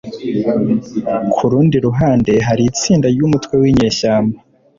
[1.35, 4.37] Ku rundi ruhande hari itsinda ry'umutwe w'Inyeshyamba